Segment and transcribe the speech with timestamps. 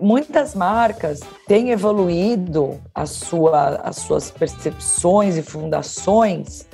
[0.00, 6.66] muitas marcas têm evoluído sua, as suas percepções e fundações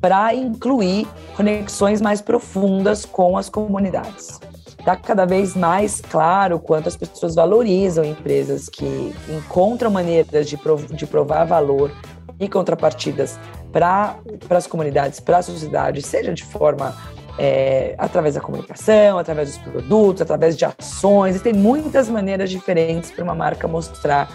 [0.00, 1.06] para incluir
[1.36, 4.40] conexões mais profundas com as comunidades.
[4.78, 10.58] Está cada vez mais claro quanto as pessoas valorizam empresas que encontram maneiras de,
[10.90, 11.92] de provar valor
[12.40, 13.38] e contrapartidas
[13.70, 14.18] para
[14.50, 16.94] as comunidades, para a sociedade, seja de forma
[17.38, 21.36] é, através da comunicação, através dos produtos, através de ações.
[21.36, 24.30] E tem muitas maneiras diferentes para uma marca mostrar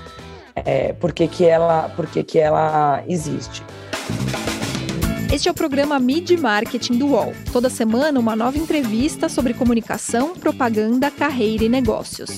[0.55, 3.64] é, por que, que, ela, por que, que ela existe.
[5.32, 7.33] Este é o programa Mid Marketing do UOL.
[7.52, 12.29] Toda semana, uma nova entrevista sobre comunicação, propaganda, carreira e negócios.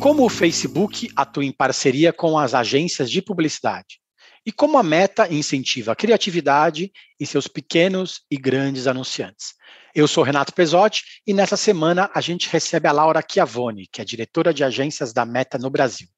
[0.00, 3.99] Como o Facebook atua em parceria com as agências de publicidade?
[4.44, 6.90] E como a Meta incentiva a criatividade
[7.20, 9.54] em seus pequenos e grandes anunciantes?
[9.94, 14.04] Eu sou Renato Pesotti e nessa semana a gente recebe a Laura Chiavone, que é
[14.04, 16.08] diretora de agências da Meta no Brasil.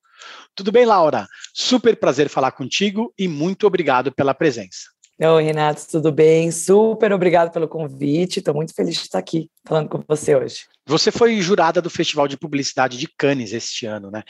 [0.54, 1.26] Tudo bem, Laura?
[1.52, 4.82] Super prazer falar contigo e muito obrigado pela presença.
[5.24, 6.50] Oi, Renato, tudo bem?
[6.50, 8.40] Super obrigado pelo convite.
[8.40, 10.66] Estou muito feliz de estar aqui falando com você hoje.
[10.84, 14.24] Você foi jurada do Festival de Publicidade de Cannes este ano, né?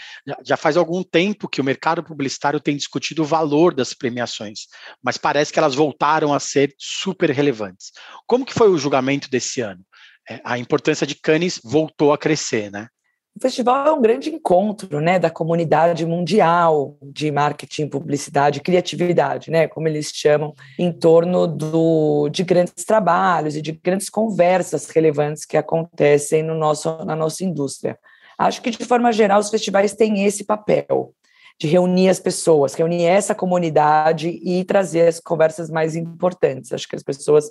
[0.44, 4.66] Já faz algum tempo que o mercado publicitário tem discutido o valor das premiações,
[5.02, 7.92] mas parece que elas voltaram a ser super relevantes.
[8.26, 9.80] Como que foi o julgamento desse ano?
[10.28, 12.88] É, a importância de Cannes voltou a crescer, né?
[13.34, 19.66] O festival é um grande encontro né, da comunidade mundial de marketing, publicidade criatividade, né,
[19.66, 25.56] como eles chamam, em torno do, de grandes trabalhos e de grandes conversas relevantes que
[25.56, 27.98] acontecem no nosso, na nossa indústria.
[28.38, 31.14] Acho que, de forma geral, os festivais têm esse papel
[31.58, 36.72] de reunir as pessoas, reunir essa comunidade e trazer as conversas mais importantes.
[36.72, 37.50] Acho que as pessoas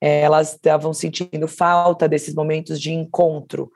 [0.00, 3.70] elas estavam sentindo falta desses momentos de encontro,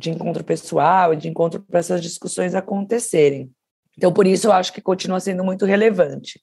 [0.00, 3.50] de encontro pessoal e de encontro para essas discussões acontecerem.
[3.96, 6.40] Então, por isso, eu acho que continua sendo muito relevante.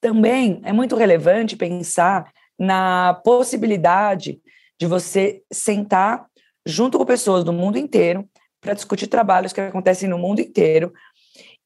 [0.00, 4.40] Também é muito relevante pensar na possibilidade
[4.80, 6.26] de você sentar
[6.64, 8.26] junto com pessoas do mundo inteiro
[8.60, 10.92] para discutir trabalhos que acontecem no mundo inteiro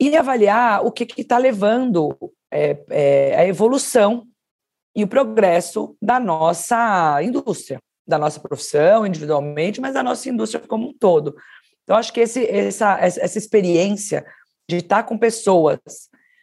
[0.00, 2.16] e avaliar o que está levando
[2.52, 4.26] é, é, a evolução
[4.96, 7.78] e o progresso da nossa indústria
[8.10, 11.34] da nossa profissão individualmente, mas da nossa indústria como um todo.
[11.84, 14.24] Então, acho que esse, essa, essa experiência
[14.68, 15.78] de estar com pessoas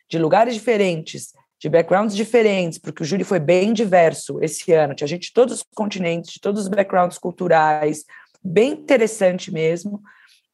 [0.10, 5.08] de lugares diferentes, de backgrounds diferentes, porque o júri foi bem diverso esse ano, tinha
[5.08, 8.04] gente de todos os continentes, de todos os backgrounds culturais,
[8.44, 10.02] bem interessante mesmo,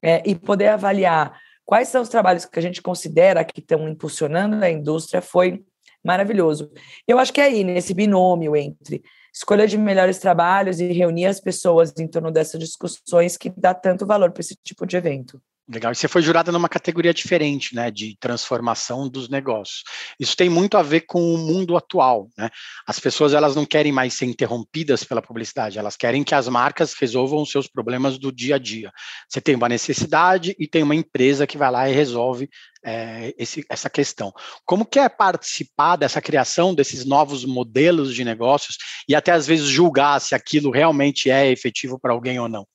[0.01, 4.63] é, e poder avaliar quais são os trabalhos que a gente considera que estão impulsionando
[4.63, 5.63] a indústria foi
[6.03, 6.71] maravilhoso.
[7.07, 9.01] Eu acho que é aí, nesse binômio entre
[9.33, 14.05] escolha de melhores trabalhos e reunir as pessoas em torno dessas discussões que dá tanto
[14.05, 15.41] valor para esse tipo de evento.
[15.65, 15.93] Legal.
[15.93, 19.83] E você foi jurada numa categoria diferente, né, de transformação dos negócios.
[20.19, 22.49] Isso tem muito a ver com o mundo atual, né?
[22.85, 26.93] As pessoas elas não querem mais ser interrompidas pela publicidade, elas querem que as marcas
[26.93, 28.91] resolvam os seus problemas do dia a dia.
[29.29, 32.49] Você tem uma necessidade e tem uma empresa que vai lá e resolve
[32.83, 34.33] é, esse, essa questão.
[34.65, 39.67] Como que é participar dessa criação desses novos modelos de negócios e até às vezes
[39.67, 42.67] julgar se aquilo realmente é efetivo para alguém ou não?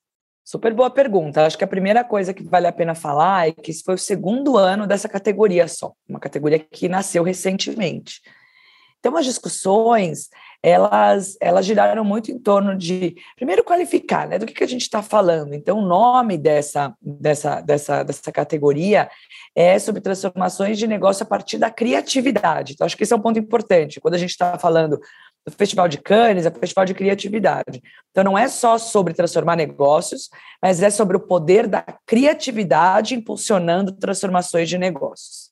[0.51, 1.45] Super boa pergunta.
[1.45, 3.99] Acho que a primeira coisa que vale a pena falar é que esse foi o
[3.99, 8.23] segundo ano dessa categoria só, uma categoria que nasceu recentemente.
[8.99, 10.31] Então, as discussões,
[10.63, 14.81] elas, elas giraram muito em torno de, primeiro, qualificar, né, do que, que a gente
[14.81, 15.53] está falando.
[15.53, 19.11] Então, o nome dessa, dessa, dessa, dessa categoria
[19.55, 22.73] é sobre transformações de negócio a partir da criatividade.
[22.73, 24.01] Então, acho que esse é um ponto importante.
[24.01, 24.99] Quando a gente está falando
[25.51, 27.83] do Festival de Cannes, é o Festival de Criatividade.
[28.11, 30.29] Então, não é só sobre transformar negócios,
[30.63, 35.51] mas é sobre o poder da criatividade impulsionando transformações de negócios.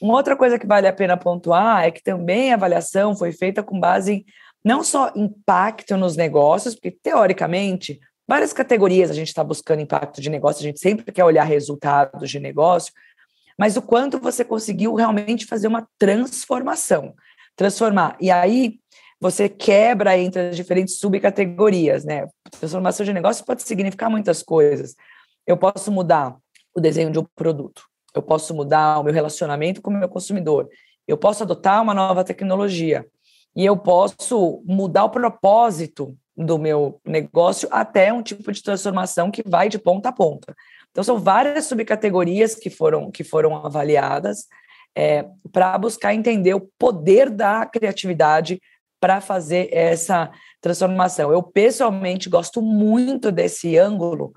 [0.00, 3.62] Uma outra coisa que vale a pena pontuar é que também a avaliação foi feita
[3.62, 4.24] com base em
[4.64, 10.28] não só impacto nos negócios, porque teoricamente, várias categorias a gente está buscando impacto de
[10.28, 12.92] negócio, a gente sempre quer olhar resultados de negócio,
[13.56, 17.14] mas o quanto você conseguiu realmente fazer uma transformação.
[17.54, 18.16] Transformar.
[18.20, 18.80] E aí,
[19.20, 22.26] você quebra entre as diferentes subcategorias, né?
[22.50, 24.94] Transformação de negócio pode significar muitas coisas.
[25.46, 26.36] Eu posso mudar
[26.74, 27.82] o desenho de um produto,
[28.14, 30.68] eu posso mudar o meu relacionamento com o meu consumidor,
[31.08, 33.06] eu posso adotar uma nova tecnologia
[33.54, 39.42] e eu posso mudar o propósito do meu negócio até um tipo de transformação que
[39.46, 40.54] vai de ponta a ponta.
[40.90, 44.46] Então são várias subcategorias que foram que foram avaliadas
[44.94, 48.60] é, para buscar entender o poder da criatividade
[49.06, 51.30] para fazer essa transformação.
[51.30, 54.32] Eu pessoalmente gosto muito desse ângulo,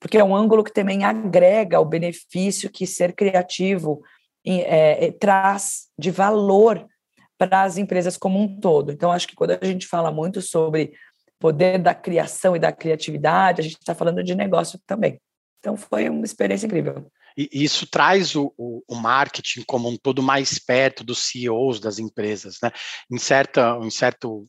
[0.00, 4.00] porque é um ângulo que também agrega o benefício que ser criativo
[4.46, 6.86] é, é, traz de valor
[7.36, 8.92] para as empresas como um todo.
[8.92, 10.94] Então, acho que quando a gente fala muito sobre
[11.38, 15.20] poder da criação e da criatividade, a gente está falando de negócio também.
[15.58, 17.12] Então, foi uma experiência incrível.
[17.38, 22.00] E isso traz o, o, o, marketing como um todo mais perto dos CEOs das
[22.00, 22.72] empresas, né?
[23.08, 24.48] Em, certa, em certo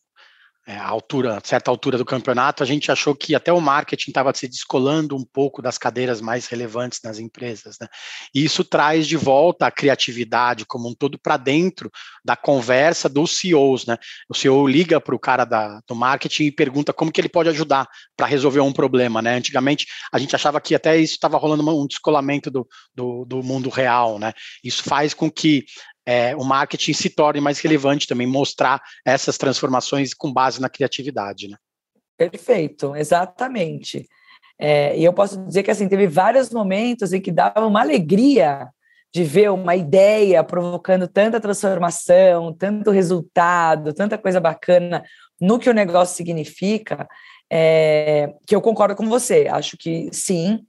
[0.69, 4.47] é, altura, certa altura do campeonato, a gente achou que até o marketing estava se
[4.47, 7.87] descolando um pouco das cadeiras mais relevantes nas empresas, né?
[8.35, 11.89] E isso traz de volta a criatividade como um todo para dentro
[12.23, 13.97] da conversa dos CEOs, né?
[14.29, 17.49] O CEO liga para o cara da, do marketing e pergunta como que ele pode
[17.49, 19.37] ajudar para resolver um problema, né?
[19.37, 23.71] Antigamente a gente achava que até isso estava rolando um descolamento do, do, do mundo
[23.71, 24.33] real, né?
[24.63, 25.65] Isso faz com que
[26.09, 31.47] é, o marketing se torne mais relevante também, mostrar essas transformações com base na criatividade,
[31.47, 31.55] né?
[32.17, 34.07] Perfeito, exatamente.
[34.59, 38.67] É, e eu posso dizer que assim teve vários momentos em que dava uma alegria
[39.13, 45.03] de ver uma ideia provocando tanta transformação, tanto resultado, tanta coisa bacana
[45.39, 47.07] no que o negócio significa,
[47.51, 49.47] é, que eu concordo com você.
[49.47, 50.59] Acho que sim,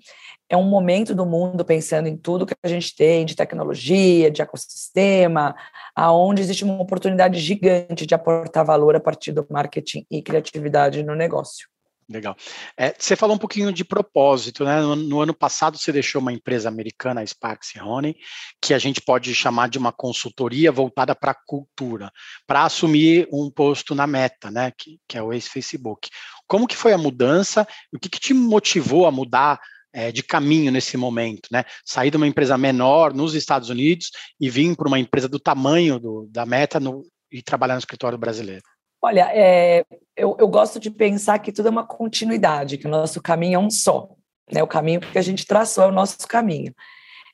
[0.51, 4.43] é um momento do mundo pensando em tudo que a gente tem de tecnologia, de
[4.43, 5.55] ecossistema,
[5.95, 11.15] aonde existe uma oportunidade gigante de aportar valor a partir do marketing e criatividade no
[11.15, 11.69] negócio.
[12.09, 12.37] Legal.
[12.77, 14.81] É, você falou um pouquinho de propósito, né?
[14.81, 18.17] No, no, ano passado você deixou uma empresa americana, a Sparks Honey,
[18.61, 22.11] que a gente pode chamar de uma consultoria voltada para a cultura,
[22.49, 24.73] para assumir um posto na Meta, né?
[24.77, 26.11] Que, que é o ex-Facebook.
[26.49, 27.65] Como que foi a mudança?
[27.95, 29.61] O que, que te motivou a mudar
[29.93, 31.65] é, de caminho nesse momento, né?
[31.85, 34.11] Sair de uma empresa menor nos Estados Unidos
[34.41, 38.19] e vir para uma empresa do tamanho do, da Meta no, e trabalhar no escritório
[38.19, 38.63] brasileiro.
[39.03, 39.85] Olha, é,
[40.17, 43.59] eu, eu gosto de pensar que tudo é uma continuidade, que o nosso caminho é
[43.59, 44.11] um só.
[44.53, 44.63] Né?
[44.63, 46.75] O caminho que a gente traçou é o nosso caminho.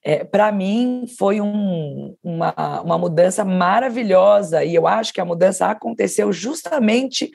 [0.04, 5.66] É, para mim, foi um, uma, uma mudança maravilhosa e eu acho que a mudança
[5.66, 7.32] aconteceu justamente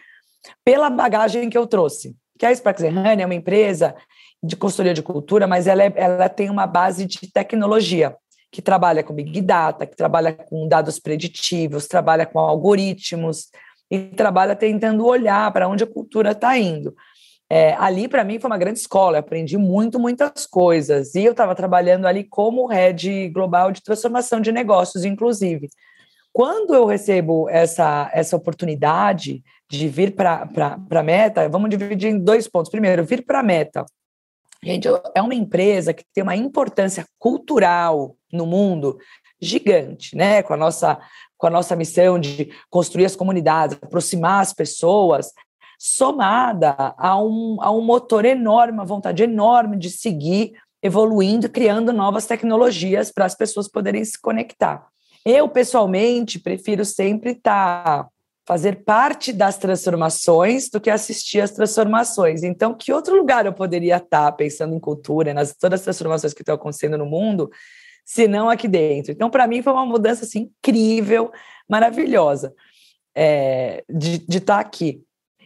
[0.63, 2.15] pela bagagem que eu trouxe.
[2.41, 3.93] Que a Sparks Honey é uma empresa
[4.41, 8.15] de consultoria de cultura, mas ela, é, ela tem uma base de tecnologia,
[8.51, 13.51] que trabalha com Big Data, que trabalha com dados preditivos, trabalha com algoritmos,
[13.91, 16.95] e trabalha tentando olhar para onde a cultura está indo.
[17.47, 21.13] É, ali, para mim, foi uma grande escola, eu aprendi muito, muitas coisas.
[21.13, 25.69] E eu estava trabalhando ali como head global de transformação de negócios, inclusive.
[26.33, 30.47] Quando eu recebo essa, essa oportunidade de vir para
[30.89, 32.71] a Meta, vamos dividir em dois pontos.
[32.71, 33.85] Primeiro, vir para a Meta
[34.63, 38.99] Gente, é uma empresa que tem uma importância cultural no mundo
[39.41, 40.43] gigante, né?
[40.43, 40.99] Com a nossa,
[41.35, 45.31] com a nossa missão de construir as comunidades, aproximar as pessoas,
[45.79, 52.27] somada a um, a um motor enorme, uma vontade enorme de seguir evoluindo, criando novas
[52.27, 54.90] tecnologias para as pessoas poderem se conectar.
[55.25, 58.07] Eu, pessoalmente, prefiro sempre estar
[58.45, 62.43] fazer parte das transformações do que assistir às transformações.
[62.43, 66.41] Então, que outro lugar eu poderia estar pensando em cultura, nas todas as transformações que
[66.41, 67.49] estão acontecendo no mundo,
[68.03, 69.11] se não aqui dentro?
[69.11, 71.31] Então, para mim, foi uma mudança assim, incrível,
[71.69, 72.53] maravilhosa
[73.15, 75.01] é, de, de estar aqui.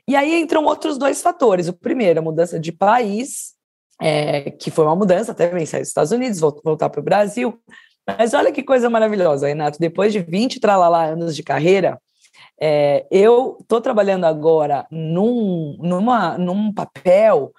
[0.07, 1.67] E aí entram outros dois fatores.
[1.67, 3.53] O primeiro, a mudança de país,
[4.01, 7.59] é, que foi uma mudança, até bem sair dos Estados Unidos, voltar para o Brasil.
[8.07, 9.79] Mas olha que coisa maravilhosa, Renato.
[9.79, 11.99] Depois de 20 tralalá anos de carreira,
[12.59, 17.51] é, eu estou trabalhando agora num, numa, num papel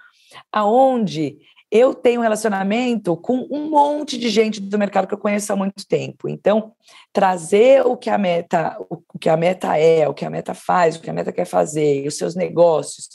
[0.52, 1.38] aonde
[1.70, 5.56] eu tenho um relacionamento com um monte de gente do mercado que eu conheço há
[5.56, 6.28] muito tempo.
[6.28, 6.72] Então,
[7.12, 10.96] trazer o que a meta, o que a meta é, o que a meta faz,
[10.96, 13.08] o que a meta quer fazer, os seus negócios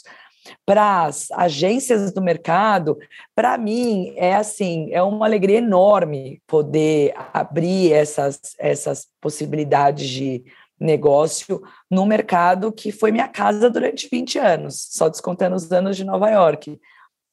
[0.64, 2.98] para as agências do mercado,
[3.34, 10.44] para mim é assim, é uma alegria enorme poder abrir essas, essas possibilidades de
[10.78, 16.04] negócio no mercado que foi minha casa durante 20 anos, só descontando os anos de
[16.04, 16.78] Nova York.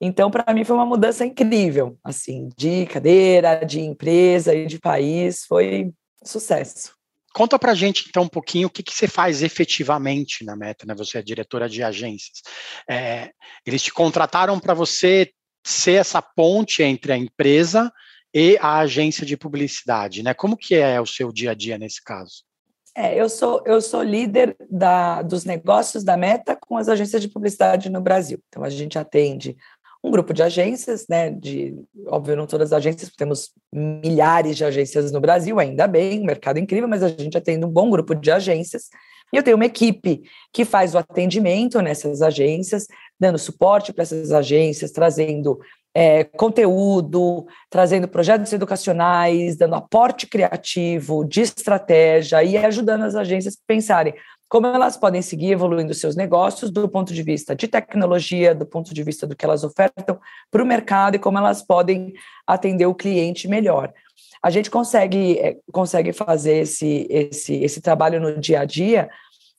[0.02, 5.46] Então, para mim, foi uma mudança incrível, assim, de cadeira, de empresa e de país,
[5.46, 5.92] foi
[6.24, 6.99] sucesso.
[7.34, 10.96] Conta para gente, então, um pouquinho o que, que você faz efetivamente na Meta, né?
[10.96, 12.42] Você é diretora de agências.
[12.90, 13.32] É,
[13.66, 15.32] eles te contrataram para você
[15.64, 17.92] ser essa ponte entre a empresa
[18.34, 20.34] e a agência de publicidade, né?
[20.34, 22.44] Como que é o seu dia a dia nesse caso?
[22.96, 27.30] É, eu sou, eu sou líder da, dos negócios da Meta com as agências de
[27.30, 28.40] publicidade no Brasil.
[28.48, 29.56] Então, a gente atende
[30.04, 31.30] um grupo de agências, né?
[31.30, 31.76] De,
[32.08, 36.88] óbvio, não todas as agências, temos milhares de agências no Brasil, ainda bem, mercado incrível,
[36.88, 38.90] mas a gente atende um bom grupo de agências.
[39.32, 42.88] E eu tenho uma equipe que faz o atendimento nessas agências,
[43.20, 45.60] dando suporte para essas agências, trazendo
[45.94, 53.64] é, conteúdo, trazendo projetos educacionais, dando aporte criativo, de estratégia e ajudando as agências a
[53.68, 54.14] pensarem
[54.50, 58.94] como elas podem seguir evoluindo seus negócios do ponto de vista de tecnologia, do ponto
[58.94, 62.14] de vista do que elas ofertam para o mercado e como elas podem
[62.48, 63.94] atender o cliente melhor.
[64.42, 69.08] A gente consegue, é, consegue fazer esse, esse, esse trabalho no dia a dia,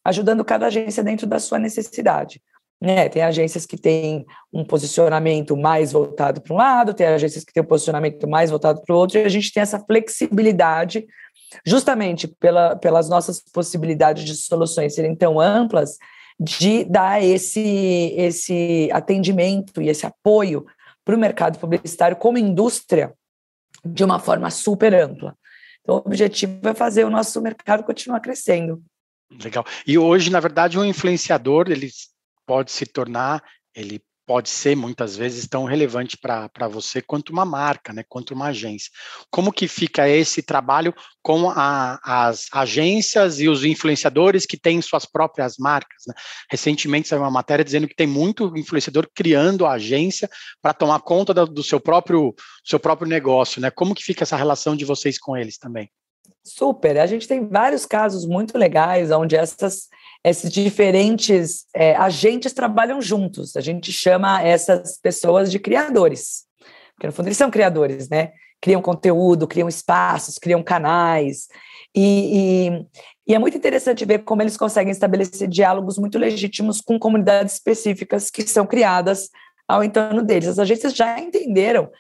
[0.04, 2.42] ajudando cada agência dentro da sua necessidade.
[2.80, 3.08] Né?
[3.08, 7.62] Tem agências que têm um posicionamento mais voltado para um lado, tem agências que têm
[7.62, 11.06] um posicionamento mais voltado para o outro, e a gente tem essa flexibilidade
[11.66, 15.98] justamente pela, pelas nossas possibilidades de soluções serem tão amplas,
[16.38, 20.64] de dar esse, esse atendimento e esse apoio
[21.04, 23.12] para o mercado publicitário como indústria
[23.84, 25.36] de uma forma super ampla.
[25.82, 28.82] Então, o objetivo é fazer o nosso mercado continuar crescendo.
[29.42, 29.64] Legal.
[29.86, 31.90] E hoje, na verdade, um influenciador ele
[32.50, 33.40] pode se tornar,
[33.72, 38.46] ele pode ser muitas vezes tão relevante para você quanto uma marca, né, quanto uma
[38.46, 38.90] agência.
[39.30, 40.92] Como que fica esse trabalho
[41.22, 46.02] com a, as agências e os influenciadores que têm suas próprias marcas?
[46.08, 46.14] Né?
[46.50, 50.28] Recentemente saiu uma matéria dizendo que tem muito influenciador criando a agência
[50.60, 53.70] para tomar conta do, do seu próprio seu próprio negócio, né?
[53.70, 55.88] Como que fica essa relação de vocês com eles também?
[56.42, 56.98] Super.
[56.98, 59.88] A gente tem vários casos muito legais onde essas
[60.24, 63.56] esses diferentes é, agentes trabalham juntos.
[63.56, 66.44] A gente chama essas pessoas de criadores,
[66.94, 68.32] porque no fundo eles são criadores, né?
[68.60, 71.48] Criam conteúdo, criam espaços, criam canais.
[71.96, 72.86] E, e,
[73.28, 78.30] e é muito interessante ver como eles conseguem estabelecer diálogos muito legítimos com comunidades específicas
[78.30, 79.30] que são criadas
[79.66, 80.48] ao entorno deles.
[80.48, 81.90] As agências já entenderam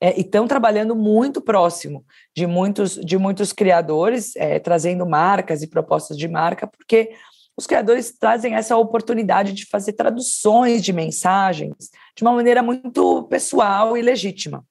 [0.00, 5.68] é, e estão trabalhando muito próximo de muitos, de muitos criadores, é, trazendo marcas e
[5.68, 7.12] propostas de marca, porque
[7.60, 13.96] os criadores trazem essa oportunidade de fazer traduções de mensagens de uma maneira muito pessoal
[13.96, 14.64] e legítima.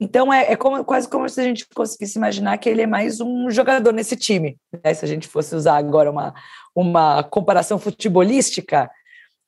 [0.00, 3.20] Então, é, é como, quase como se a gente conseguisse imaginar que ele é mais
[3.20, 4.58] um jogador nesse time.
[4.84, 4.92] Né?
[4.92, 6.34] Se a gente fosse usar agora uma,
[6.74, 8.90] uma comparação futebolística,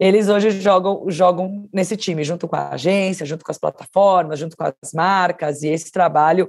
[0.01, 4.57] eles hoje jogam, jogam nesse time, junto com a agência, junto com as plataformas, junto
[4.57, 6.49] com as marcas, e esse trabalho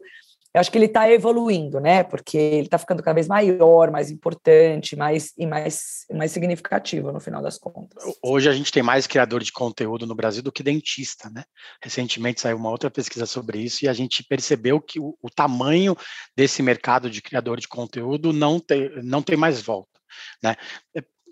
[0.54, 2.04] eu acho que ele está evoluindo, né?
[2.04, 7.20] Porque ele está ficando cada vez maior, mais importante, mais e mais, mais significativo no
[7.20, 8.04] final das contas.
[8.24, 11.44] Hoje a gente tem mais criador de conteúdo no Brasil do que dentista, né?
[11.82, 15.96] Recentemente saiu uma outra pesquisa sobre isso e a gente percebeu que o, o tamanho
[16.36, 20.00] desse mercado de criador de conteúdo não tem, não tem mais volta.
[20.42, 20.56] Né?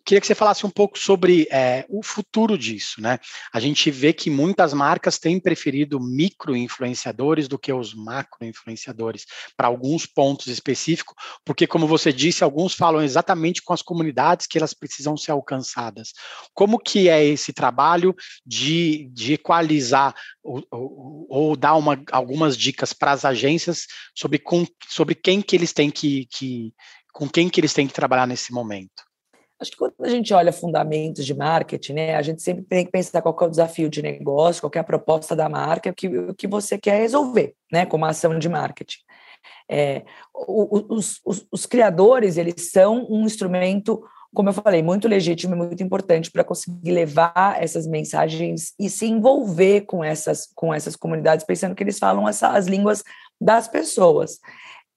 [0.07, 3.19] Queria que você falasse um pouco sobre é, o futuro disso, né?
[3.51, 9.25] A gente vê que muitas marcas têm preferido micro-influenciadores do que os macro-influenciadores
[9.57, 14.57] para alguns pontos específicos, porque, como você disse, alguns falam exatamente com as comunidades que
[14.57, 16.13] elas precisam ser alcançadas.
[16.53, 22.93] Como que é esse trabalho de, de equalizar ou, ou, ou dar uma, algumas dicas
[22.93, 26.73] para as agências sobre, com, sobre quem que eles têm que, que
[27.11, 29.06] com quem que eles têm que trabalhar nesse momento?
[29.59, 32.91] Acho que quando a gente olha fundamentos de marketing, né, a gente sempre tem que
[32.91, 36.09] pensar qual é o desafio de negócio, qual é a proposta da marca, o que,
[36.35, 38.99] que você quer resolver, né, como ação de marketing.
[39.69, 40.03] É,
[40.35, 45.81] os, os, os criadores, eles são um instrumento, como eu falei, muito legítimo e muito
[45.81, 51.73] importante para conseguir levar essas mensagens e se envolver com essas, com essas comunidades, pensando
[51.73, 53.03] que eles falam essa, as línguas
[53.41, 54.39] das pessoas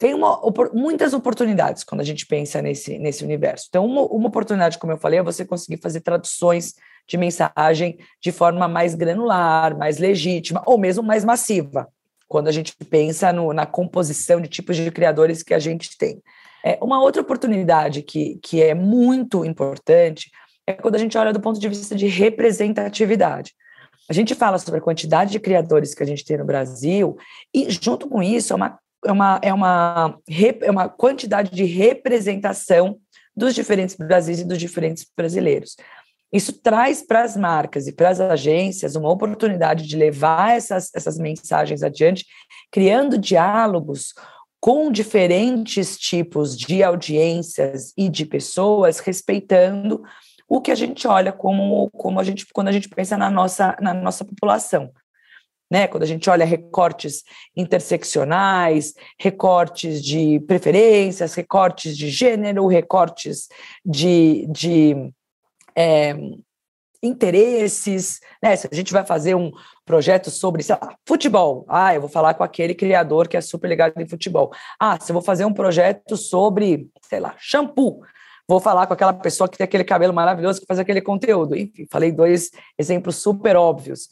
[0.01, 0.41] tem uma,
[0.73, 3.67] muitas oportunidades quando a gente pensa nesse, nesse universo.
[3.69, 6.75] Então, uma, uma oportunidade, como eu falei, é você conseguir fazer traduções
[7.07, 11.87] de mensagem de forma mais granular, mais legítima, ou mesmo mais massiva,
[12.27, 16.23] quando a gente pensa no, na composição de tipos de criadores que a gente tem.
[16.65, 20.31] É, uma outra oportunidade que, que é muito importante
[20.67, 23.53] é quando a gente olha do ponto de vista de representatividade.
[24.09, 27.19] A gente fala sobre a quantidade de criadores que a gente tem no Brasil,
[27.53, 30.19] e junto com isso é uma é uma, é uma,
[30.63, 32.99] é uma quantidade de representação
[33.35, 35.77] dos diferentes Brasis e dos diferentes brasileiros.
[36.33, 41.19] Isso traz para as marcas e para as agências uma oportunidade de levar essas, essas
[41.19, 42.25] mensagens adiante,
[42.71, 44.15] criando diálogos
[44.61, 50.03] com diferentes tipos de audiências e de pessoas, respeitando
[50.47, 53.77] o que a gente olha como, como a gente, quando a gente pensa na nossa,
[53.81, 54.93] na nossa população
[55.71, 55.87] né?
[55.87, 57.23] Quando a gente olha recortes
[57.57, 63.49] interseccionais, recortes de preferências, recortes de gênero, recortes
[63.85, 65.13] de, de
[65.77, 66.15] é,
[67.03, 68.57] interesses, né?
[68.57, 69.53] Se a gente vai fazer um
[69.85, 73.69] projeto sobre, sei lá, futebol, ah, eu vou falar com aquele criador que é super
[73.69, 74.53] ligado em futebol.
[74.79, 78.01] Ah, se eu vou fazer um projeto sobre, sei lá, shampoo,
[78.47, 81.57] vou falar com aquela pessoa que tem aquele cabelo maravilhoso que faz aquele conteúdo.
[81.57, 84.09] Enfim, falei dois exemplos super óbvios.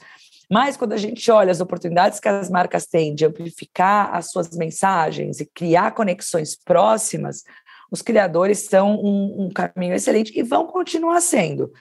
[0.51, 4.51] Mas quando a gente olha as oportunidades que as marcas têm de amplificar as suas
[4.51, 7.43] mensagens e criar conexões próximas,
[7.91, 11.73] os criadores são um, um caminho excelente e vão continuar sendo.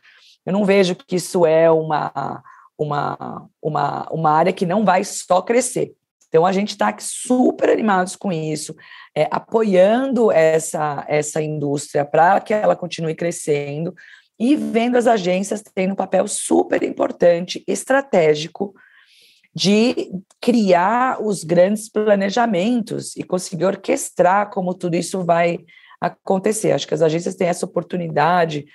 [0.45, 2.43] Eu não vejo que isso é uma,
[2.77, 5.93] uma, uma, uma área que não vai só crescer.
[6.27, 8.75] Então, a gente está super animados com isso,
[9.15, 13.95] é, apoiando essa, essa indústria para que ela continue crescendo
[14.39, 18.73] e vendo as agências tendo um papel super importante, estratégico,
[19.53, 25.59] de criar os grandes planejamentos e conseguir orquestrar como tudo isso vai
[25.99, 26.71] acontecer.
[26.71, 28.65] Acho que as agências têm essa oportunidade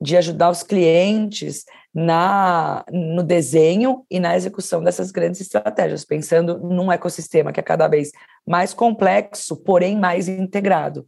[0.00, 6.92] de ajudar os clientes na no desenho e na execução dessas grandes estratégias, pensando num
[6.92, 8.12] ecossistema que é cada vez
[8.46, 11.06] mais complexo, porém mais integrado.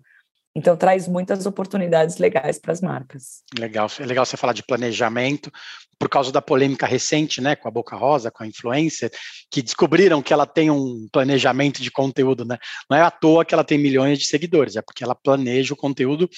[0.58, 3.44] Então traz muitas oportunidades legais para as marcas.
[3.56, 5.52] Legal, é legal você falar de planejamento,
[5.96, 9.08] por causa da polêmica recente, né, com a Boca Rosa, com a influencer,
[9.48, 12.58] que descobriram que ela tem um planejamento de conteúdo, né?
[12.90, 15.76] Não é à toa que ela tem milhões de seguidores, é porque ela planeja o
[15.76, 16.28] conteúdo,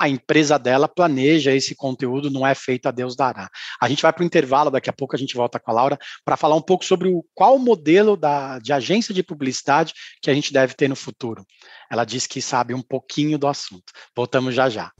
[0.00, 3.50] a empresa dela planeja esse conteúdo, não é feito a Deus dará.
[3.78, 5.98] A gente vai para o intervalo, daqui a pouco a gente volta com a Laura
[6.24, 9.92] para falar um pouco sobre o, qual modelo da, de agência de publicidade
[10.22, 11.44] que a gente deve ter no futuro.
[11.90, 13.92] Ela diz que sabe um pouquinho do assunto.
[14.16, 14.90] Voltamos já já.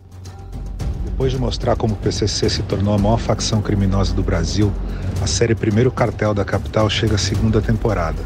[1.02, 4.70] Depois de mostrar como o PCC se tornou a maior facção criminosa do Brasil,
[5.22, 8.22] a série Primeiro Cartel da Capital chega à segunda temporada.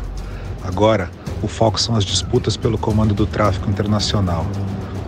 [0.65, 1.09] Agora,
[1.41, 4.45] o foco são as disputas pelo comando do tráfico internacional.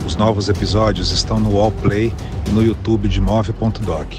[0.07, 2.15] Os novos episódios estão no Wallplay
[2.47, 4.13] e no YouTube de Move.doc.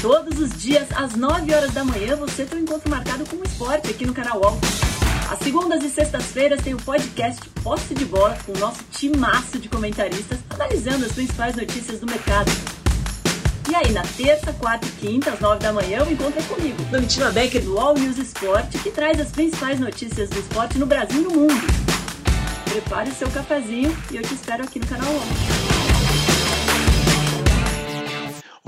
[0.00, 3.42] Todos os dias, às 9 horas da manhã, você tem um encontro marcado com o
[3.42, 4.56] esporte aqui no canal Wall.
[5.28, 9.68] Às segundas e sextas-feiras tem o podcast Posse de Bola com o nosso timaço de
[9.68, 12.48] comentaristas analisando as principais notícias do mercado.
[13.68, 16.80] E aí, na terça, quarta e quinta, às nove da manhã, o encontro é comigo,
[16.92, 21.22] Domitila Becker do All News Esporte, que traz as principais notícias do esporte no Brasil
[21.22, 21.97] e no mundo.
[22.78, 25.67] Prepare seu cafezinho e eu te espero aqui no canal 11.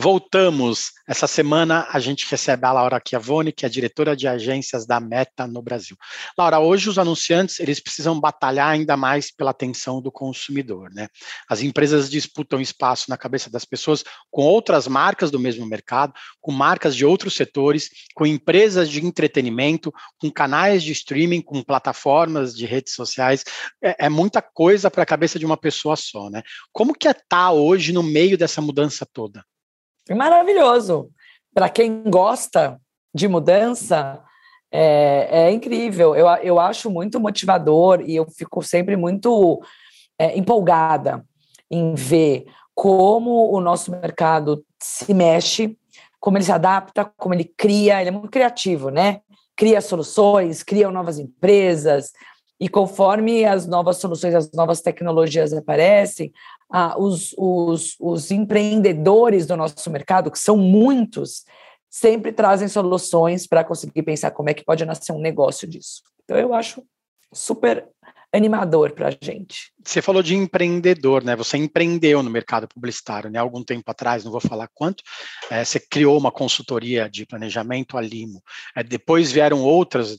[0.03, 0.93] Voltamos.
[1.07, 5.47] Essa semana a gente recebe a Laura Chiavone, que é diretora de agências da Meta
[5.47, 5.95] no Brasil.
[6.39, 11.07] Laura, hoje os anunciantes eles precisam batalhar ainda mais pela atenção do consumidor, né?
[11.47, 16.51] As empresas disputam espaço na cabeça das pessoas com outras marcas do mesmo mercado, com
[16.51, 22.65] marcas de outros setores, com empresas de entretenimento, com canais de streaming, com plataformas de
[22.65, 23.45] redes sociais.
[23.85, 26.43] É, é muita coisa para a cabeça de uma pessoa só, né?
[26.73, 29.45] Como que é estar tá hoje no meio dessa mudança toda?
[30.15, 31.11] Maravilhoso.
[31.55, 32.81] Para quem gosta
[33.15, 34.23] de mudança,
[34.73, 36.15] é, é, incrível.
[36.15, 39.61] Eu, eu acho muito motivador e eu fico sempre muito
[40.19, 41.25] é, empolgada
[41.71, 45.77] em ver como o nosso mercado se mexe,
[46.19, 48.01] como ele se adapta, como ele cria.
[48.01, 49.21] Ele é muito criativo, né?
[49.57, 52.13] Cria soluções, cria novas empresas.
[52.61, 56.31] E conforme as novas soluções, as novas tecnologias aparecem,
[56.71, 61.45] ah, os, os, os empreendedores do nosso mercado, que são muitos,
[61.89, 66.03] sempre trazem soluções para conseguir pensar como é que pode nascer um negócio disso.
[66.25, 66.85] Então, eu acho
[67.33, 67.89] super
[68.33, 69.73] animador para a gente.
[69.85, 71.35] Você falou de empreendedor, né?
[71.35, 73.39] Você empreendeu no mercado publicitário, né?
[73.39, 75.03] Algum tempo atrás, não vou falar quanto.
[75.51, 78.43] É, você criou uma consultoria de planejamento, a Limo.
[78.77, 80.19] É, depois vieram outras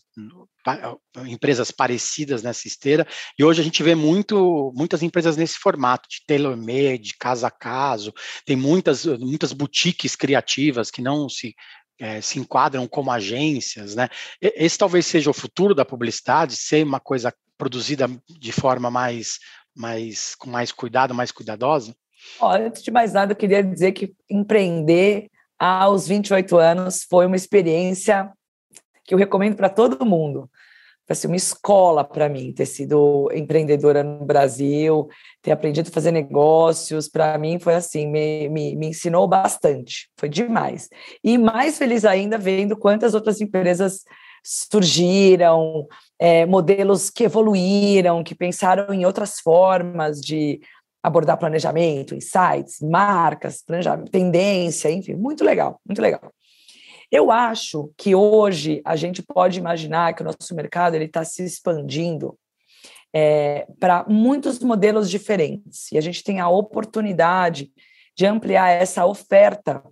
[1.26, 6.24] empresas parecidas nessa esteira, e hoje a gente vê muito, muitas empresas nesse formato de
[6.26, 8.14] tailor-made, de casa a caso,
[8.46, 11.56] tem muitas, muitas boutiques criativas que não se
[12.00, 14.10] é, se enquadram como agências, né?
[14.42, 19.38] Esse talvez seja o futuro da publicidade, ser uma coisa produzida de forma mais,
[19.76, 21.96] mais com mais cuidado, mais cuidadosa?
[22.42, 28.32] Antes de mais nada, eu queria dizer que empreender aos 28 anos foi uma experiência
[29.12, 30.50] que eu recomendo para todo mundo.
[31.06, 35.10] Foi assim, uma escola para mim ter sido empreendedora no Brasil,
[35.42, 40.30] ter aprendido a fazer negócios, para mim foi assim, me, me, me ensinou bastante, foi
[40.30, 40.88] demais.
[41.22, 44.04] E mais feliz ainda vendo quantas outras empresas
[44.42, 45.86] surgiram,
[46.18, 50.62] é, modelos que evoluíram, que pensaram em outras formas de
[51.04, 53.62] abordar planejamento, insights, marcas,
[54.10, 56.32] tendência, enfim, muito legal, muito legal.
[57.12, 62.38] Eu acho que hoje a gente pode imaginar que o nosso mercado está se expandindo
[63.14, 67.70] é, para muitos modelos diferentes e a gente tem a oportunidade
[68.16, 69.84] de ampliar essa oferta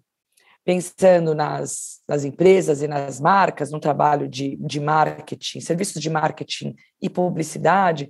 [0.63, 6.75] pensando nas, nas empresas e nas marcas, no trabalho de, de marketing, serviços de marketing
[7.01, 8.09] e publicidade,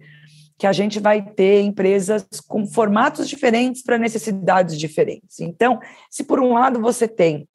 [0.58, 5.40] que a gente vai ter empresas com formatos diferentes para necessidades diferentes.
[5.40, 5.80] Então,
[6.12, 7.48] se por um lado você tem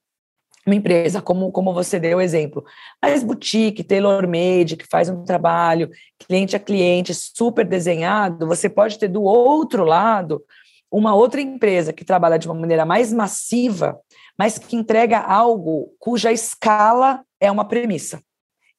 [0.67, 2.65] uma empresa, como, como você deu o exemplo,
[3.03, 9.09] mais boutique, tailor-made, que faz um trabalho cliente a cliente super desenhado, você pode ter
[9.09, 10.43] do outro lado
[10.91, 13.99] uma outra empresa que trabalha de uma maneira mais massiva,
[14.39, 18.23] mas que entrega algo cuja escala é uma premissa.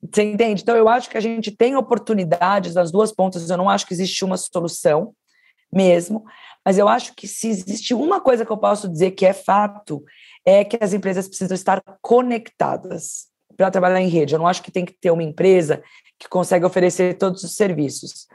[0.02, 0.62] Você entende?
[0.62, 3.94] Então, eu acho que a gente tem oportunidades das duas pontas, eu não acho que
[3.94, 5.14] existe uma solução
[5.72, 6.24] mesmo,
[6.66, 10.04] mas eu acho que se existe uma coisa que eu posso dizer que é fato,
[10.44, 14.34] é que as empresas precisam estar conectadas para trabalhar em rede.
[14.34, 15.84] Eu não acho que tem que ter uma empresa
[16.20, 18.28] que consegue oferecer todos os serviços.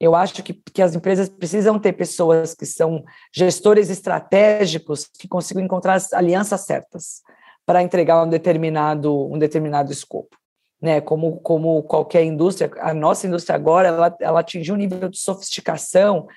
[0.00, 5.62] Eu acho que, que as empresas precisam ter pessoas que são gestores estratégicos que consigam
[5.62, 7.22] encontrar as alianças certas
[7.66, 10.36] para entregar um determinado, um determinado escopo.
[10.80, 15.18] Né, como, como qualquer indústria, a nossa indústria agora ela, ela atingiu um nível de
[15.18, 16.28] sofisticação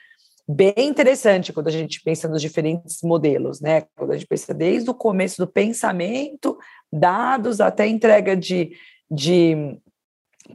[0.52, 3.84] bem interessante quando a gente pensa nos diferentes modelos, né?
[3.96, 6.58] Quando a gente pensa desde o começo do pensamento,
[6.92, 8.72] dados até entrega de,
[9.10, 9.78] de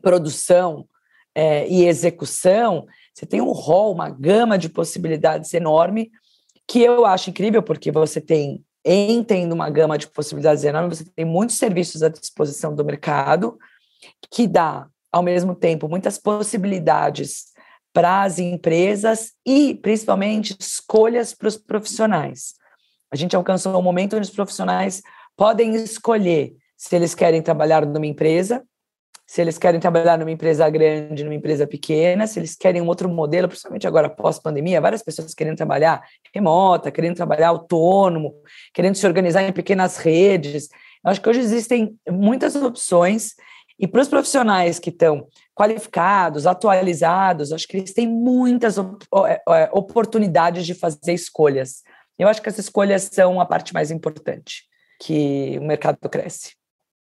[0.03, 0.87] produção
[1.35, 6.11] é, e execução, você tem um rol, uma gama de possibilidades enorme,
[6.69, 11.05] que eu acho incrível, porque você tem, em tendo uma gama de possibilidades enorme, você
[11.05, 13.57] tem muitos serviços à disposição do mercado,
[14.31, 17.56] que dá, ao mesmo tempo, muitas possibilidades
[17.97, 22.53] para as empresas e, principalmente, escolhas para os profissionais.
[23.11, 25.01] A gente alcançou um momento onde os profissionais
[25.35, 28.63] podem escolher se eles querem trabalhar numa empresa,
[29.27, 33.09] se eles querem trabalhar numa empresa grande, numa empresa pequena, se eles querem um outro
[33.09, 36.05] modelo, principalmente agora pós-pandemia, várias pessoas querendo trabalhar
[36.35, 38.35] remota, querendo trabalhar autônomo,
[38.75, 40.69] querendo se organizar em pequenas redes.
[41.03, 43.37] Eu acho que hoje existem muitas opções
[43.79, 49.71] e para os profissionais que estão qualificados, atualizados, acho que eles têm muitas é, é,
[49.73, 51.83] oportunidades de fazer escolhas.
[52.19, 54.65] Eu acho que as escolhas são a parte mais importante,
[55.01, 56.55] que o mercado cresce.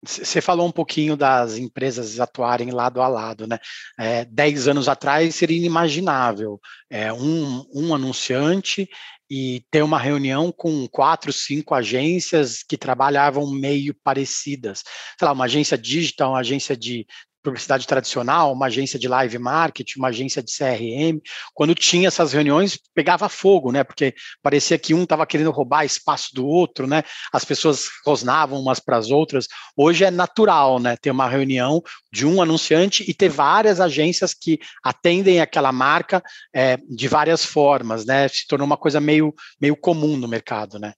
[0.04, 3.60] Você falou um pouquinho das empresas atuarem lado a lado, né?
[4.00, 6.60] É, dez anos atrás seria inimaginável
[6.90, 8.90] é, um, um anunciante
[9.30, 14.84] e ter uma reunião com quatro, cinco agências que trabalhavam meio parecidas.
[15.18, 17.06] Sei lá, uma agência digital, uma agência de
[17.42, 21.20] publicidade tradicional, uma agência de live marketing, uma agência de CRM,
[21.54, 23.84] quando tinha essas reuniões, pegava fogo, né?
[23.84, 27.04] Porque parecia que um estava querendo roubar espaço do outro, né?
[27.34, 29.48] As pessoas rosnavam umas para as outras.
[29.76, 30.96] Hoje é natural, né?
[30.98, 36.22] Ter uma reunião de um anunciante e ter várias agências que atendem aquela marca
[36.54, 38.28] é, de várias formas, né?
[38.28, 40.94] Se tornou uma coisa meio, meio comum no mercado, né?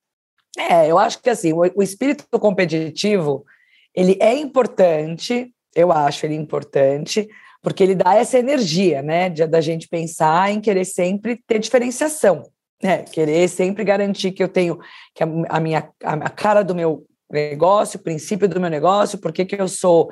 [0.58, 3.44] É, eu acho que assim, o, o espírito competitivo
[3.96, 7.28] ele é importante, eu acho ele importante,
[7.62, 12.44] porque ele dá essa energia, né, de, da gente pensar em querer sempre ter diferenciação,
[12.82, 14.80] né, querer sempre garantir que eu tenho
[15.16, 19.46] que a, a minha a, cara do meu negócio, o princípio do meu negócio, porque
[19.46, 20.12] que eu sou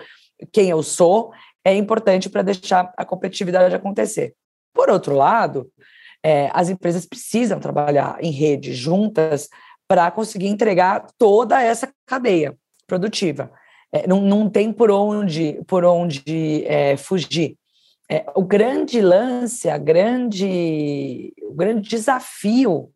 [0.52, 1.32] quem eu sou,
[1.63, 4.34] é importante para deixar a competitividade acontecer.
[4.74, 5.69] Por outro lado,
[6.24, 9.50] é, as empresas precisam trabalhar em rede juntas
[9.88, 12.56] para conseguir entregar toda essa cadeia
[12.88, 13.52] produtiva
[13.91, 17.58] é, não, não tem por onde, por onde é, fugir.
[18.10, 22.91] É, o grande lance, a grande, o grande desafio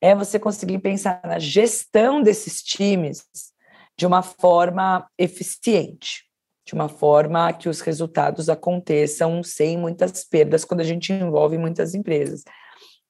[0.00, 3.24] é você conseguir pensar na gestão desses times
[3.98, 6.24] de uma forma eficiente,
[6.66, 11.94] de uma forma que os resultados aconteçam sem muitas perdas quando a gente envolve muitas
[11.94, 12.42] empresas.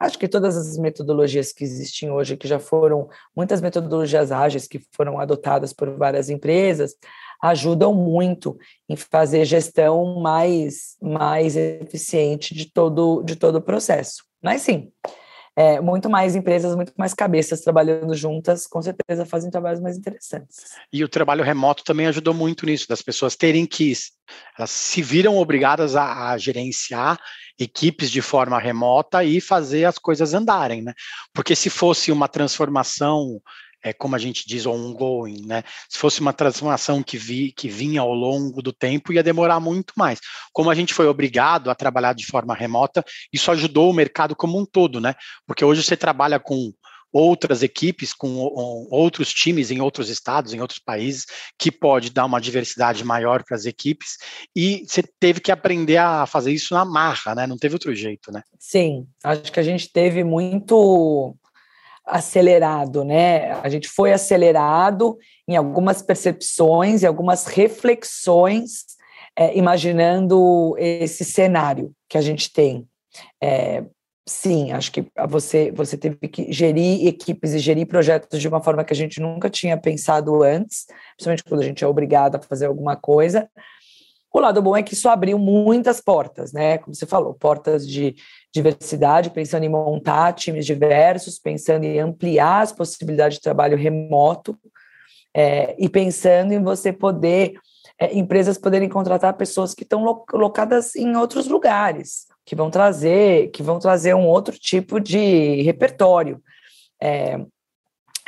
[0.01, 4.81] Acho que todas as metodologias que existem hoje, que já foram muitas metodologias ágeis que
[4.93, 6.97] foram adotadas por várias empresas,
[7.43, 14.25] ajudam muito em fazer gestão mais, mais eficiente de todo, de todo o processo.
[14.43, 14.91] Mas sim,
[15.57, 20.59] é, muito mais empresas, muito mais cabeças trabalhando juntas, com certeza fazem trabalhos mais interessantes.
[20.93, 23.93] E o trabalho remoto também ajudou muito nisso, das pessoas terem que,
[24.57, 27.19] elas se viram obrigadas a, a gerenciar
[27.59, 30.95] equipes de forma remota e fazer as coisas andarem, né?
[31.35, 33.41] Porque se fosse uma transformação
[33.83, 35.63] é, como a gente diz, ongoing, né?
[35.89, 39.95] Se fosse uma transformação que, vi, que vinha ao longo do tempo, ia demorar muito
[39.97, 40.21] mais.
[40.53, 44.59] Como a gente foi obrigado a trabalhar de forma remota, isso ajudou o mercado como
[44.59, 45.15] um todo, né?
[45.47, 46.73] Porque hoje você trabalha com
[47.13, 48.37] outras equipes, com
[48.91, 51.27] outros times em outros estados, em outros países,
[51.59, 54.17] que pode dar uma diversidade maior para as equipes,
[54.55, 57.47] e você teve que aprender a fazer isso na marra, né?
[57.47, 58.43] Não teve outro jeito, né?
[58.59, 61.37] Sim, acho que a gente teve muito
[62.11, 63.53] acelerado, né?
[63.63, 65.17] A gente foi acelerado
[65.49, 68.85] em algumas percepções e algumas reflexões,
[69.37, 72.87] é, imaginando esse cenário que a gente tem.
[73.43, 73.85] É,
[74.29, 78.85] sim, acho que você, você teve que gerir equipes e gerir projetos de uma forma
[78.85, 82.67] que a gente nunca tinha pensado antes, principalmente quando a gente é obrigado a fazer
[82.67, 83.49] alguma coisa.
[84.33, 86.79] O lado bom é que isso abriu muitas portas, né?
[86.79, 88.15] Como você falou, portas de
[88.55, 94.57] diversidade, pensando em montar times diversos, pensando em ampliar as possibilidades de trabalho remoto
[95.35, 97.55] é, e pensando em você poder,
[97.99, 103.65] é, empresas poderem contratar pessoas que estão locadas em outros lugares, que vão trazer, que
[103.65, 106.41] vão trazer um outro tipo de repertório.
[107.03, 107.41] É,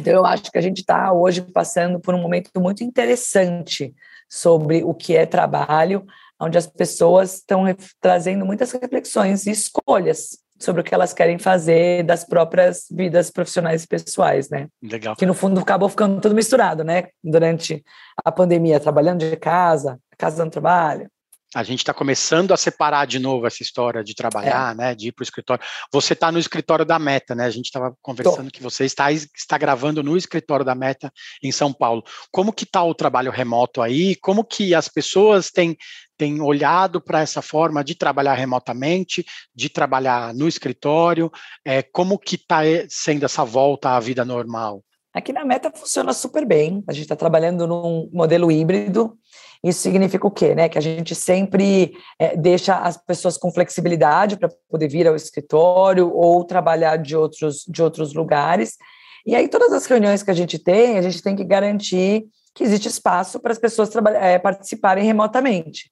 [0.01, 3.95] então, eu acho que a gente está hoje passando por um momento muito interessante
[4.33, 6.07] sobre o que é trabalho,
[6.41, 7.65] onde as pessoas estão
[8.01, 13.85] trazendo muitas reflexões e escolhas sobre o que elas querem fazer das próprias vidas profissionais
[13.85, 14.69] e pessoais, né?
[14.83, 15.17] Legal.
[15.17, 17.09] Que no fundo acabou ficando tudo misturado, né?
[17.23, 17.85] Durante
[18.25, 21.11] a pandemia, trabalhando de casa, casa no trabalho,
[21.55, 24.75] a gente está começando a separar de novo essa história de trabalhar, é.
[24.75, 25.63] né, de ir para o escritório.
[25.93, 27.45] Você está no escritório da Meta, né?
[27.45, 28.53] A gente estava conversando Tô.
[28.53, 31.13] que você está, está gravando no escritório da Meta
[31.43, 32.03] em São Paulo.
[32.31, 34.17] Como que está o trabalho remoto aí?
[34.17, 35.77] Como que as pessoas têm,
[36.17, 41.31] têm olhado para essa forma de trabalhar remotamente, de trabalhar no escritório?
[41.65, 44.83] É, como que está eh, sendo essa volta à vida normal?
[45.13, 46.83] Aqui na Meta funciona super bem.
[46.89, 49.19] A gente está trabalhando num modelo híbrido
[49.63, 50.55] isso significa o quê?
[50.55, 50.69] Né?
[50.69, 56.13] Que a gente sempre é, deixa as pessoas com flexibilidade para poder vir ao escritório
[56.13, 58.77] ou trabalhar de outros, de outros lugares.
[59.25, 62.65] E aí, todas as reuniões que a gente tem, a gente tem que garantir que
[62.65, 63.89] existe espaço para as pessoas
[64.21, 65.91] é, participarem remotamente.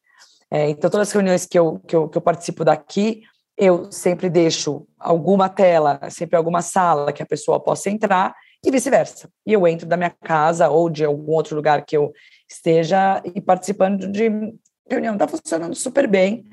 [0.50, 3.22] É, então, todas as reuniões que eu, que, eu, que eu participo daqui,
[3.56, 9.30] eu sempre deixo alguma tela, sempre alguma sala que a pessoa possa entrar e vice-versa.
[9.46, 12.12] E eu entro da minha casa ou de algum outro lugar que eu
[12.48, 14.30] esteja e participando de
[14.88, 15.14] reunião.
[15.14, 16.46] Está funcionando super bem.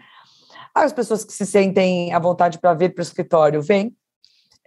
[0.73, 3.95] As pessoas que se sentem à vontade para vir para o escritório, vêm.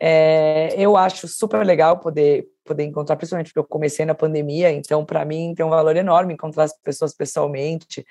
[0.03, 5.05] É, eu acho super legal poder, poder encontrar, principalmente porque eu comecei na pandemia, então
[5.05, 8.05] para mim tem um valor enorme encontrar as pessoas pessoalmente,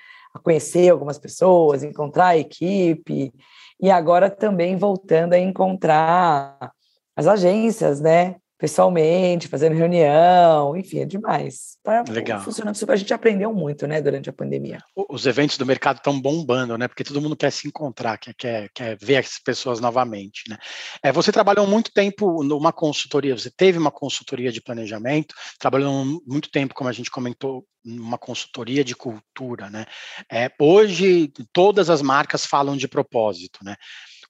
[0.44, 3.32] conhecer algumas pessoas, encontrar a equipe,
[3.80, 6.72] e agora também voltando a encontrar
[7.16, 8.36] as agências, né?
[8.60, 11.78] Pessoalmente, fazendo reunião, enfim, é demais.
[11.82, 12.42] Tá Legal.
[12.42, 12.92] funcionando super.
[12.92, 14.78] A gente aprendeu muito, né, durante a pandemia.
[15.08, 16.86] Os eventos do mercado estão bombando, né?
[16.86, 20.58] Porque todo mundo quer se encontrar, quer, quer, quer ver as pessoas novamente, né?
[21.02, 26.50] É, você trabalhou muito tempo numa consultoria, você teve uma consultoria de planejamento, trabalhou muito
[26.50, 29.86] tempo, como a gente comentou, numa consultoria de cultura, né?
[30.30, 33.74] É, hoje, todas as marcas falam de propósito, né?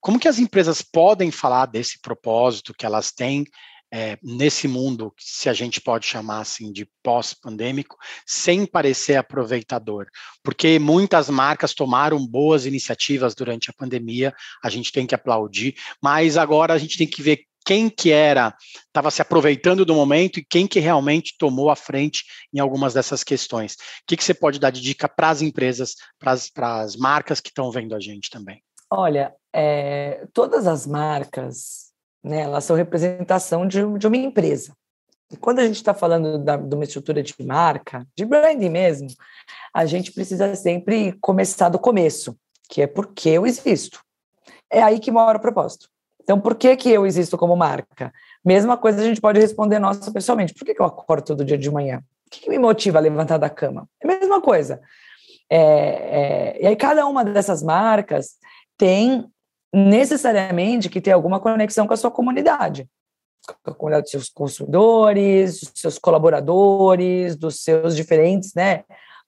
[0.00, 3.44] Como que as empresas podem falar desse propósito que elas têm
[3.92, 10.06] é, nesse mundo, se a gente pode chamar assim de pós-pandêmico, sem parecer aproveitador,
[10.42, 16.36] porque muitas marcas tomaram boas iniciativas durante a pandemia, a gente tem que aplaudir, mas
[16.36, 20.44] agora a gente tem que ver quem que era, estava se aproveitando do momento e
[20.44, 23.74] quem que realmente tomou a frente em algumas dessas questões.
[23.74, 23.76] O
[24.06, 27.70] que, que você pode dar de dica para as empresas, para as marcas que estão
[27.70, 28.62] vendo a gente também?
[28.90, 31.89] Olha, é, todas as marcas
[32.22, 32.42] né?
[32.42, 34.72] Elas são representação de, de uma empresa.
[35.30, 39.08] E quando a gente está falando da, de uma estrutura de marca, de branding mesmo,
[39.72, 42.36] a gente precisa sempre começar do começo,
[42.68, 44.02] que é porque eu existo.
[44.68, 45.88] É aí que mora o propósito.
[46.22, 48.12] Então, por que, que eu existo como marca?
[48.44, 50.54] Mesma coisa a gente pode responder nossa pessoalmente.
[50.54, 52.02] Por que, que eu acordo todo dia de manhã?
[52.26, 53.88] O que, que me motiva a levantar da cama?
[54.00, 54.80] É a mesma coisa.
[55.48, 58.36] É, é, e aí, cada uma dessas marcas
[58.78, 59.28] tem
[59.72, 62.88] necessariamente que ter alguma conexão com a sua comunidade,
[63.62, 68.84] com a comunidade dos seus consumidores, dos seus colaboradores, dos seus diferentes né,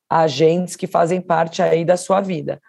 [0.09, 2.61] agentes que fazem parte aí da sua vida.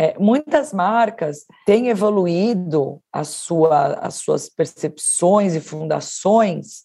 [0.00, 6.84] É, muitas marcas têm evoluído sua, as suas percepções e fundações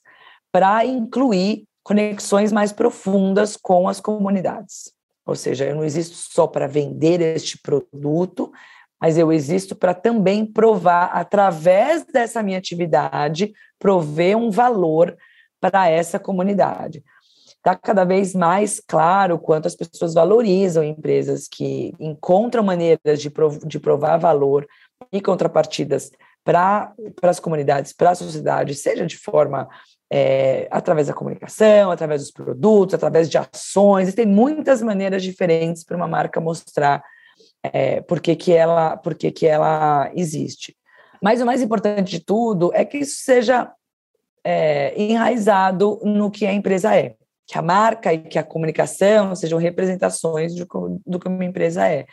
[0.52, 4.92] para incluir conexões mais profundas com as comunidades.
[5.26, 8.52] Ou seja, eu não existo só para vender este produto,
[9.04, 15.18] mas eu existo para também provar, através dessa minha atividade, prover um valor
[15.60, 17.04] para essa comunidade.
[17.58, 23.30] Está cada vez mais claro quanto as pessoas valorizam empresas que encontram maneiras de,
[23.66, 24.66] de provar valor
[25.12, 26.10] e contrapartidas
[26.42, 29.68] para as comunidades, para a sociedade, seja de forma
[30.10, 35.84] é, através da comunicação, através dos produtos, através de ações, e tem muitas maneiras diferentes
[35.84, 37.04] para uma marca mostrar
[37.64, 40.76] é, por que, que, ela, por que, que ela existe.
[41.22, 43.72] Mas o mais importante de tudo é que isso seja
[44.44, 47.16] é, enraizado no que a empresa é,
[47.48, 50.66] que a marca e que a comunicação sejam representações de,
[51.06, 52.06] do que uma empresa é.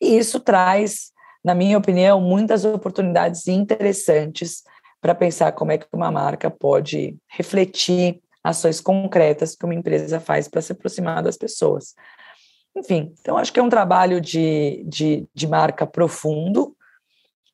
[0.00, 1.12] E isso traz
[1.48, 4.62] na minha opinião, muitas oportunidades interessantes
[5.00, 10.48] para pensar como é que uma marca pode refletir ações concretas que uma empresa faz
[10.48, 11.94] para se aproximar das pessoas.
[12.78, 16.76] Enfim, então acho que é um trabalho de, de, de marca profundo,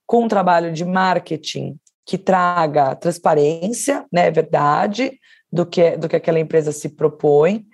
[0.06, 5.18] com um trabalho de marketing que traga transparência, né, verdade,
[5.50, 7.64] do que, do que aquela empresa se propõe,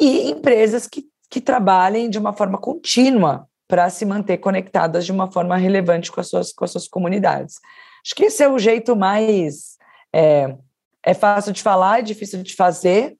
[0.00, 5.30] e empresas que, que trabalhem de uma forma contínua para se manter conectadas de uma
[5.30, 7.56] forma relevante com as suas, com as suas comunidades.
[8.04, 9.76] Acho que esse é o jeito mais.
[10.12, 10.56] É,
[11.02, 13.16] é fácil de falar, é difícil de fazer,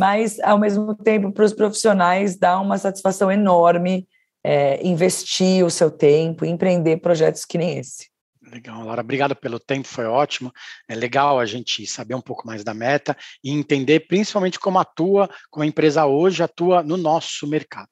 [0.00, 4.08] mas, ao mesmo tempo, para os profissionais dá uma satisfação enorme
[4.42, 8.08] é, investir o seu tempo, empreender projetos que nem esse.
[8.42, 10.50] Legal, Laura, obrigado pelo tempo, foi ótimo.
[10.88, 15.28] É legal a gente saber um pouco mais da meta e entender principalmente como atua,
[15.50, 17.90] como a empresa hoje atua no nosso mercado.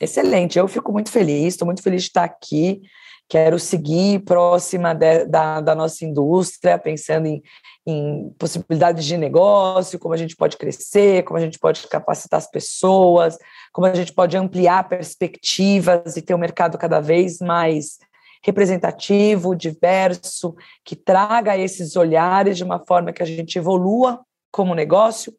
[0.00, 2.82] Excelente, eu fico muito feliz, estou muito feliz de estar aqui.
[3.28, 7.42] Quero seguir próxima de, da, da nossa indústria, pensando em,
[7.86, 12.50] em possibilidades de negócio, como a gente pode crescer, como a gente pode capacitar as
[12.50, 13.36] pessoas,
[13.70, 17.98] como a gente pode ampliar perspectivas e ter um mercado cada vez mais
[18.42, 25.34] representativo, diverso, que traga esses olhares de uma forma que a gente evolua como negócio,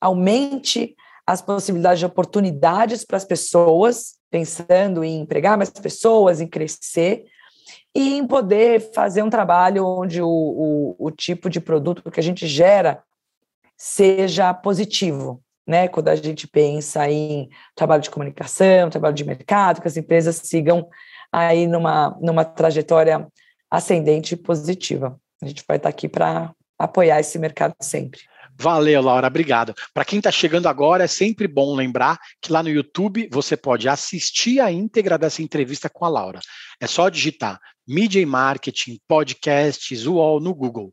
[0.00, 0.94] aumente
[1.28, 7.26] as possibilidades de oportunidades para as pessoas, pensando em empregar mais pessoas, em crescer,
[7.94, 12.22] e em poder fazer um trabalho onde o, o, o tipo de produto que a
[12.22, 13.02] gente gera
[13.76, 15.86] seja positivo, né?
[15.86, 20.88] Quando a gente pensa em trabalho de comunicação, trabalho de mercado, que as empresas sigam
[21.30, 23.28] aí numa, numa trajetória
[23.70, 25.20] ascendente e positiva.
[25.42, 28.20] A gente vai estar aqui para apoiar esse mercado sempre.
[28.60, 29.72] Valeu, Laura, obrigado.
[29.94, 33.88] Para quem está chegando agora, é sempre bom lembrar que lá no YouTube você pode
[33.88, 36.40] assistir a íntegra dessa entrevista com a Laura.
[36.80, 40.92] É só digitar Media e Marketing, Podcasts, UOL no Google.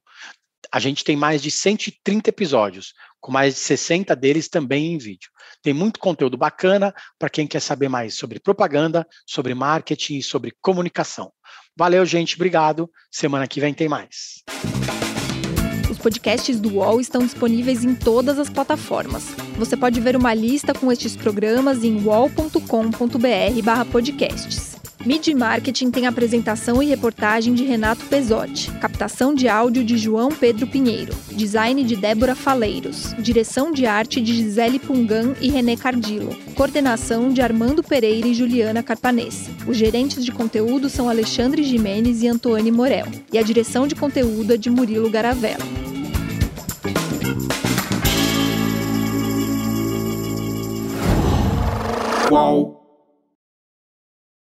[0.72, 5.32] A gente tem mais de 130 episódios, com mais de 60 deles também em vídeo.
[5.64, 10.54] Tem muito conteúdo bacana para quem quer saber mais sobre propaganda, sobre marketing e sobre
[10.62, 11.32] comunicação.
[11.76, 12.90] Valeu, gente, obrigado.
[13.10, 14.44] Semana que vem tem mais.
[16.06, 19.34] Podcasts do UOL estão disponíveis em todas as plataformas.
[19.58, 24.76] Você pode ver uma lista com estes programas em wall.com.br/podcasts.
[25.04, 30.68] Mid Marketing tem apresentação e reportagem de Renato Pesotti, captação de áudio de João Pedro
[30.68, 37.34] Pinheiro, design de Débora Faleiros, direção de arte de Gisele Pungan e René Cardillo, coordenação
[37.34, 39.50] de Armando Pereira e Juliana Carpanese.
[39.68, 44.54] Os gerentes de conteúdo são Alexandre Jimenez e Antônio Morel, e a direção de conteúdo
[44.54, 45.95] é de Murilo Garavella.
[52.28, 52.75] Qual?